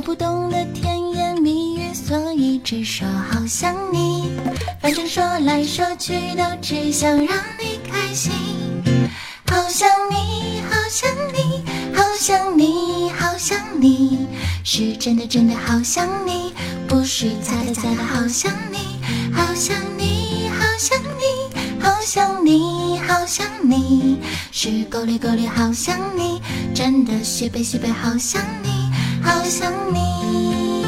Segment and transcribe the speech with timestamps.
[0.00, 4.32] 我不懂得甜言蜜语，所以只说好想你。
[4.80, 7.26] 反正说来说去都只想让
[7.58, 8.32] 你开心。
[9.46, 11.62] 好想你，好想你，
[11.94, 14.26] 好想你，好想你，
[14.64, 16.54] 是真的真的好想你，
[16.88, 18.78] 不是假的假的好想你。
[19.34, 24.16] 好想你，好想你，好想你，好想你，
[24.50, 26.40] 是够力够力好想你，
[26.74, 28.69] 真的西北西北好想你，
[29.22, 30.79] 好想你。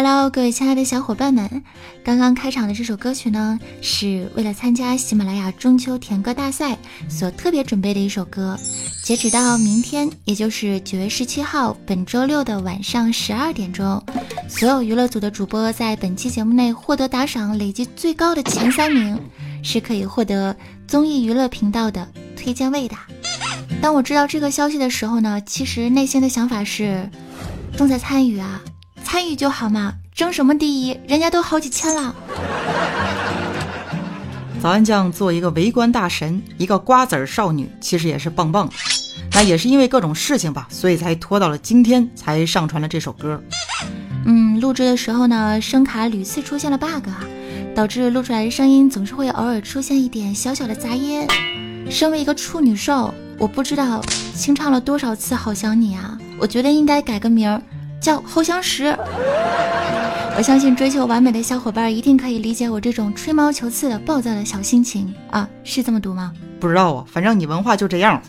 [0.00, 1.64] Hello，各位亲爱的小伙伴们，
[2.04, 8.56] 刚刚开场的这首歌曲呢，是为了参加喜马拉雅中秋甜歌大赛所特别准备的一首歌。
[9.02, 14.00] 截止到明天，也就是九月十七号，本周六的晚上十二点钟，
[14.48, 19.20] 所有娱乐组的主播在本期节目内获得打赏累计最高的前三名，
[19.64, 22.94] 是可以获得综艺娱乐频道的推荐位的。
[23.82, 27.10] 当我知道这个消息的时候呢，其实内心的想法是，
[27.76, 28.62] 重在参与啊。
[29.10, 30.94] 参与就好嘛，争什么第一？
[31.08, 32.14] 人家都好几千了。
[34.60, 38.74] 早安酱做一个围观大神，一个瓜子儿少女，其实也是棒棒的。
[39.32, 43.42] 那也是因为各种事情吧，所以才拖到了今天才上传了这首歌。
[44.26, 47.08] 嗯，录制的时候呢，声卡屡次出现了 bug，
[47.74, 51.26] 导致录出来的声音总是会偶尔出现一点小小的杂音。
[51.88, 54.02] 身为一个处女兽，我不知道
[54.34, 57.62] 清唱了多少次《好想你》啊，我觉得应该改个名儿。
[58.00, 58.96] 叫侯相识，
[60.36, 66.32] 我相信追求完美的小伙伴一定可以理解我这种吹毛求疵的暴躁的小心情啊，是这么读吗？
[66.60, 68.20] 不知道啊，反正你文化就这样。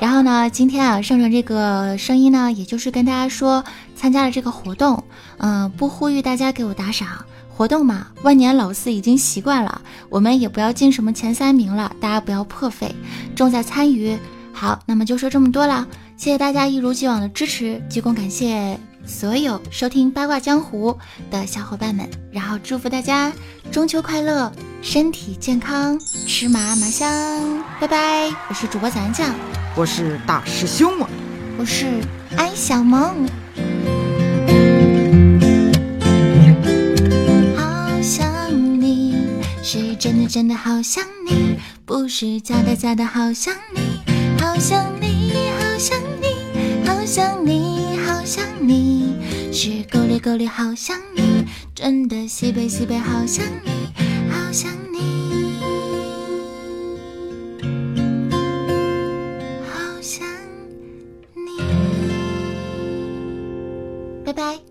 [0.00, 3.64] 然后呢，今天啊上传这个声音呢，也就是跟大家说
[3.96, 5.02] 参加了这个活动，
[5.38, 7.08] 嗯，不呼吁大家给我打赏，
[7.48, 9.80] 活动嘛，万年老四已经习惯了，
[10.10, 12.94] 我们也不要进什么前三名了，大家不要破费，
[13.34, 14.18] 重在参与。
[14.52, 15.86] 好，那么就说这么多了。
[16.16, 20.96] 谢谢大家一如既往的支持，鞠躬感谢所有收听八卦江湖
[21.30, 23.32] 的小伙伴们，然后祝福大家
[23.70, 28.30] 中秋快乐，身体健康，吃嘛嘛香，拜拜！
[28.48, 29.34] 我是主播咱酱，
[29.76, 31.08] 我是大师兄啊，
[31.58, 31.86] 我是
[32.36, 33.26] 安小萌。
[37.56, 39.16] 好想你，
[39.62, 44.93] 是真的真的好想你，不是假的假的好想你，好想
[47.14, 49.14] 想你好想你
[49.52, 53.70] 是够力够力好想你真的西北西北好想你
[54.28, 55.54] 好想你
[59.64, 60.26] 好想
[61.36, 61.62] 你。
[64.24, 64.63] 拜拜。